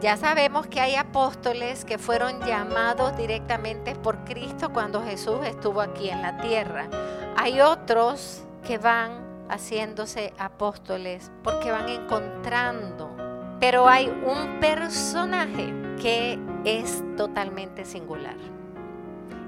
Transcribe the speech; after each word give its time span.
Ya 0.00 0.16
sabemos 0.16 0.66
que 0.66 0.80
hay 0.80 0.94
apóstoles 0.94 1.84
que 1.84 1.98
fueron 1.98 2.40
llamados 2.40 3.14
directamente 3.18 3.94
por 3.94 4.24
Cristo 4.24 4.70
cuando 4.72 5.02
Jesús 5.02 5.40
estuvo 5.44 5.82
aquí 5.82 6.08
en 6.08 6.22
la 6.22 6.38
tierra. 6.38 6.88
Hay 7.36 7.60
otros 7.60 8.42
que 8.66 8.78
van 8.78 9.30
haciéndose 9.50 10.32
apóstoles 10.38 11.30
porque 11.42 11.70
van 11.70 11.88
encontrando. 11.90 13.14
Pero 13.60 13.88
hay 13.88 14.08
un 14.08 14.58
personaje 14.58 15.74
que 16.00 16.38
es 16.64 17.02
totalmente 17.18 17.84
singular. 17.84 18.36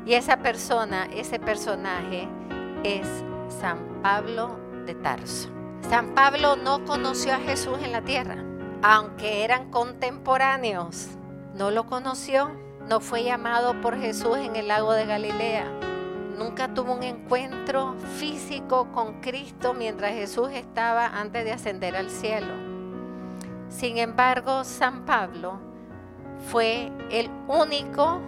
Y 0.05 0.13
esa 0.15 0.37
persona, 0.39 1.07
ese 1.15 1.39
personaje 1.39 2.29
es 2.85 3.07
San 3.49 4.03
Pablo 4.03 4.59
de 4.85 4.95
Tarso. 4.97 5.49
San 5.89 6.15
Pablo 6.15 6.57
no 6.57 6.85
conoció 6.85 7.33
a 7.33 7.39
Jesús 7.39 7.79
en 7.83 7.93
la 7.93 8.03
tierra, 8.03 8.45
aunque 8.83 9.45
eran 9.45 9.71
contemporáneos. 9.71 11.09
No 11.55 11.71
lo 11.71 11.87
conoció, 11.87 12.51
no 12.89 13.01
fue 13.01 13.23
llamado 13.23 13.81
por 13.81 13.97
Jesús 13.99 14.37
en 14.39 14.57
el 14.57 14.69
lago 14.69 14.93
de 14.93 15.07
Galilea. 15.07 15.67
Nunca 16.37 16.75
tuvo 16.75 16.93
un 16.95 17.03
encuentro 17.05 17.95
físico 18.19 18.89
con 18.93 19.21
Cristo 19.21 19.75
mientras 19.75 20.13
Jesús 20.13 20.51
estaba 20.53 21.07
antes 21.07 21.45
de 21.45 21.53
ascender 21.53 21.95
al 21.95 22.11
cielo. 22.11 22.53
Sin 23.69 23.99
embargo, 23.99 24.65
San 24.65 25.05
Pablo 25.05 25.61
fue 26.51 26.91
el 27.11 27.31
único 27.47 28.21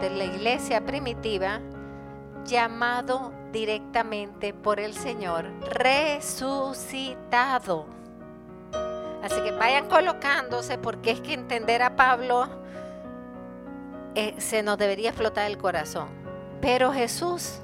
de 0.00 0.10
la 0.10 0.24
iglesia 0.24 0.84
primitiva 0.84 1.60
llamado 2.44 3.32
directamente 3.52 4.52
por 4.52 4.80
el 4.80 4.94
Señor, 4.94 5.52
resucitado. 5.70 7.18
Así 9.22 9.40
que 9.42 9.50
vayan 9.52 9.88
colocándose 9.88 10.78
porque 10.78 11.10
es 11.10 11.20
que 11.20 11.34
entender 11.34 11.82
a 11.82 11.96
Pablo 11.96 12.48
eh, 14.14 14.34
se 14.38 14.62
nos 14.62 14.78
debería 14.78 15.10
explotar 15.10 15.50
el 15.50 15.58
corazón. 15.58 16.08
Pero 16.60 16.92
Jesús 16.92 17.60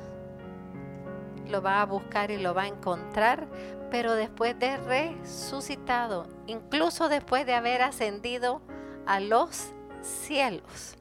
lo 1.48 1.62
va 1.62 1.82
a 1.82 1.86
buscar 1.86 2.30
y 2.30 2.38
lo 2.38 2.54
va 2.54 2.62
a 2.62 2.68
encontrar, 2.68 3.46
pero 3.90 4.14
después 4.14 4.58
de 4.58 4.76
resucitado, 4.76 6.26
incluso 6.46 7.08
después 7.08 7.46
de 7.46 7.54
haber 7.54 7.82
ascendido 7.82 8.60
a 9.06 9.20
los 9.20 9.72
cielos. 10.02 10.96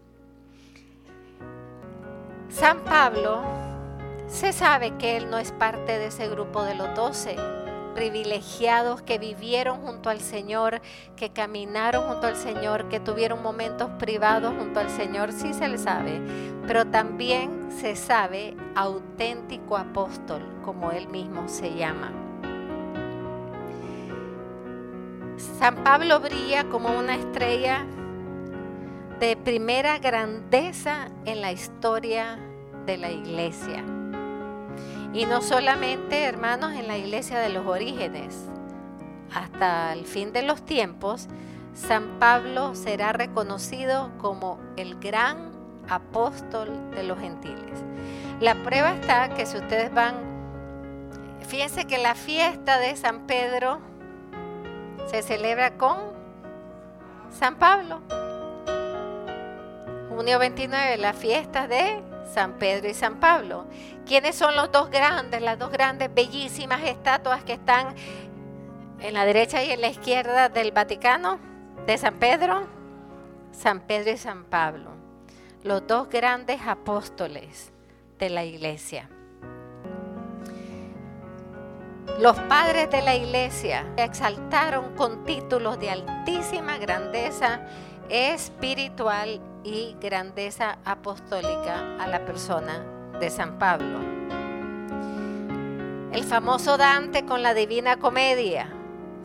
San 2.50 2.84
Pablo 2.84 3.42
se 4.28 4.54
sabe 4.54 4.96
que 4.98 5.18
él 5.18 5.30
no 5.30 5.38
es 5.38 5.52
parte 5.52 5.98
de 5.98 6.08
ese 6.08 6.28
grupo 6.30 6.64
de 6.64 6.76
los 6.76 6.94
doce 6.96 7.36
privilegiados 7.94 9.02
que 9.02 9.18
vivieron 9.18 9.82
junto 9.82 10.10
al 10.10 10.20
Señor, 10.20 10.82
que 11.16 11.30
caminaron 11.30 12.08
junto 12.10 12.28
al 12.28 12.36
Señor, 12.36 12.90
que 12.90 13.00
tuvieron 13.00 13.42
momentos 13.42 13.90
privados 14.00 14.54
junto 14.58 14.80
al 14.80 14.90
Señor, 14.90 15.32
sí 15.32 15.54
se 15.54 15.68
le 15.68 15.78
sabe, 15.78 16.22
pero 16.68 16.86
también 16.86 17.72
se 17.72 17.96
sabe 17.96 18.56
auténtico 18.76 19.78
apóstol, 19.78 20.42
como 20.64 20.92
él 20.92 21.08
mismo 21.08 21.48
se 21.48 21.74
llama. 21.76 22.12
San 25.38 25.84
Pablo 25.84 26.20
brilla 26.20 26.66
como 26.66 26.98
una 26.98 27.16
estrella 27.16 27.86
de 29.20 29.38
primera 29.38 30.00
grandeza 30.00 31.10
en 31.26 31.42
la 31.42 31.52
historia 31.52 32.40
de 32.86 32.98
la 32.98 33.12
iglesia. 33.12 33.84
Y 35.14 35.28
no 35.28 35.44
solamente, 35.44 36.24
hermanos, 36.24 36.74
en 36.74 36.88
la 36.88 36.98
iglesia 36.98 37.40
de 37.40 37.50
los 37.50 37.68
orígenes. 37.68 38.36
Hasta 39.34 39.94
el 39.94 40.06
fin 40.06 40.34
de 40.34 40.42
los 40.42 40.64
tiempos, 40.64 41.28
San 41.76 42.20
Pablo 42.20 42.74
será 42.74 43.14
reconocido 43.14 44.12
como 44.18 44.60
el 44.76 45.00
gran 45.00 45.52
apóstol 45.88 46.70
de 46.92 47.04
los 47.04 47.20
gentiles. 47.20 47.84
La 48.40 48.56
prueba 48.56 48.94
está 48.94 49.30
que 49.30 49.46
si 49.46 49.58
ustedes 49.58 49.94
van, 49.94 50.16
fíjense 51.48 51.86
que 51.86 52.00
la 52.00 52.16
fiesta 52.16 52.80
de 52.80 52.96
San 52.96 53.28
Pedro 53.28 53.80
se 55.08 55.22
celebra 55.22 55.78
con 55.78 55.98
San 57.32 57.56
Pablo. 57.56 58.02
Junio 60.10 60.40
29, 60.40 60.98
la 60.98 61.14
fiesta 61.14 61.68
de 61.68 62.02
San 62.32 62.54
Pedro 62.54 62.90
y 62.90 62.94
San 62.94 63.20
Pablo. 63.20 63.66
¿Quiénes 64.06 64.36
son 64.36 64.56
los 64.56 64.72
dos 64.72 64.90
grandes, 64.90 65.42
las 65.42 65.58
dos 65.60 65.72
grandes, 65.72 66.14
bellísimas 66.14 66.84
estatuas 66.84 67.44
que 67.44 67.54
están 67.54 67.96
en 69.00 69.14
la 69.14 69.26
derecha 69.26 69.64
y 69.64 69.72
en 69.72 69.82
la 69.82 69.88
izquierda 69.88 70.50
del 70.50 70.72
Vaticano 70.72 71.40
de 71.86 71.98
San 71.98 72.16
Pedro? 72.16 72.68
San 73.52 73.82
Pedro 73.82 74.12
y 74.12 74.18
San 74.18 74.46
Pablo, 74.46 74.92
los 75.64 75.86
dos 75.86 76.10
grandes 76.10 76.62
apóstoles 76.66 77.72
de 78.18 78.30
la 78.30 78.44
iglesia. 78.44 79.10
Los 82.20 82.38
padres 82.42 82.90
de 82.92 83.02
la 83.02 83.16
iglesia 83.16 83.86
exaltaron 83.98 84.96
con 84.96 85.24
títulos 85.24 85.80
de 85.80 85.90
altísima 85.90 86.78
grandeza 86.78 87.62
espiritual 88.10 89.42
y 89.64 89.96
grandeza 90.02 90.78
apostólica 90.86 91.98
a 92.00 92.08
la 92.08 92.26
persona 92.26 92.84
de 93.20 93.30
San 93.30 93.58
Pablo. 93.58 94.00
El 96.12 96.24
famoso 96.24 96.78
Dante 96.78 97.26
con 97.26 97.42
la 97.42 97.54
Divina 97.54 97.98
Comedia 97.98 98.70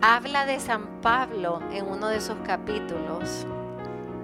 habla 0.01 0.47
de 0.47 0.61
San 0.61 1.01
Pablo 1.03 1.61
en 1.73 1.87
uno 1.87 2.09
de 2.09 2.21
sus 2.21 2.37
capítulos 2.47 3.47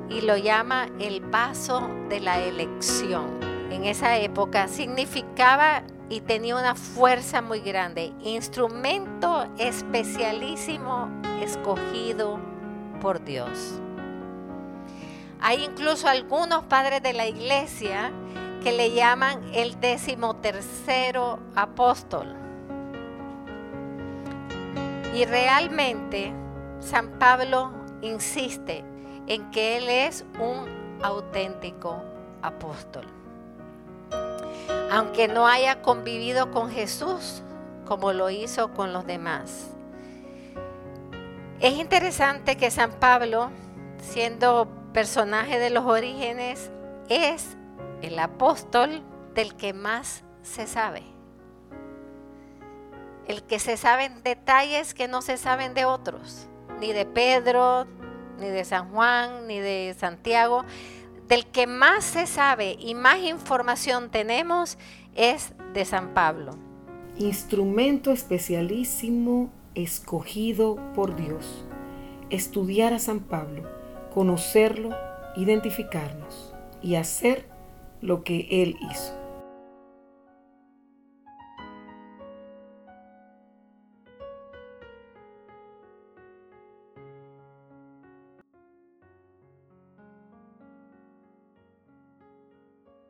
y 0.08 0.20
lo 0.20 0.36
llama 0.36 0.88
el 0.98 1.20
paso 1.22 1.88
de 2.08 2.20
la 2.20 2.40
elección. 2.40 3.40
En 3.70 3.84
esa 3.84 4.16
época 4.18 4.68
significaba 4.68 5.82
y 6.08 6.20
tenía 6.20 6.56
una 6.56 6.74
fuerza 6.74 7.42
muy 7.42 7.60
grande, 7.60 8.12
instrumento 8.22 9.46
especialísimo 9.58 11.08
escogido 11.40 12.38
por 13.00 13.24
Dios. 13.24 13.80
Hay 15.40 15.64
incluso 15.64 16.08
algunos 16.08 16.64
padres 16.64 17.02
de 17.02 17.12
la 17.12 17.26
iglesia 17.26 18.12
que 18.62 18.72
le 18.72 18.92
llaman 18.92 19.42
el 19.52 19.78
decimotercero 19.80 21.38
apóstol. 21.54 22.34
Y 25.14 25.24
realmente 25.26 26.32
San 26.80 27.18
Pablo 27.18 27.72
insiste 28.00 28.84
en 29.26 29.50
que 29.50 29.76
él 29.76 29.88
es 29.88 30.24
un 30.40 30.98
auténtico 31.02 32.02
apóstol. 32.42 33.06
Aunque 34.90 35.28
no 35.28 35.46
haya 35.46 35.82
convivido 35.82 36.50
con 36.50 36.70
Jesús 36.70 37.42
como 37.84 38.12
lo 38.12 38.30
hizo 38.30 38.72
con 38.72 38.92
los 38.92 39.06
demás. 39.06 39.70
Es 41.60 41.74
interesante 41.74 42.56
que 42.56 42.70
San 42.70 42.92
Pablo, 42.92 43.50
siendo 43.98 44.68
personaje 44.94 45.58
de 45.58 45.68
los 45.68 45.84
orígenes 45.84 46.70
es 47.10 47.58
el 48.00 48.18
apóstol 48.18 49.02
del 49.34 49.54
que 49.56 49.74
más 49.74 50.24
se 50.42 50.66
sabe. 50.66 51.02
El 53.26 53.42
que 53.42 53.58
se 53.58 53.76
saben 53.76 54.22
detalles 54.22 54.94
que 54.94 55.08
no 55.08 55.20
se 55.20 55.36
saben 55.36 55.74
de 55.74 55.84
otros, 55.84 56.46
ni 56.80 56.92
de 56.92 57.06
Pedro, 57.06 57.86
ni 58.38 58.46
de 58.46 58.64
San 58.64 58.92
Juan, 58.92 59.48
ni 59.48 59.58
de 59.58 59.96
Santiago. 59.98 60.64
Del 61.26 61.46
que 61.46 61.66
más 61.66 62.04
se 62.04 62.26
sabe 62.26 62.76
y 62.78 62.94
más 62.94 63.18
información 63.18 64.10
tenemos 64.10 64.78
es 65.14 65.54
de 65.72 65.84
San 65.84 66.14
Pablo. 66.14 66.52
Instrumento 67.18 68.12
especialísimo 68.12 69.50
escogido 69.74 70.76
por 70.94 71.16
Dios. 71.16 71.64
Estudiar 72.30 72.92
a 72.92 72.98
San 72.98 73.20
Pablo 73.20 73.83
conocerlo, 74.14 74.90
identificarnos 75.34 76.54
y 76.80 76.94
hacer 76.94 77.46
lo 78.00 78.22
que 78.22 78.46
Él 78.50 78.76
hizo. 78.92 79.23